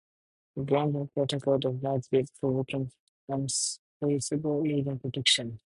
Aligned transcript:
The 0.55 0.63
Groningen 0.63 1.09
Protocol 1.13 1.59
does 1.59 1.79
not 1.83 2.01
give 2.11 2.27
physicians 2.39 2.91
unassailable 4.01 4.63
legal 4.63 4.97
protection. 4.97 5.59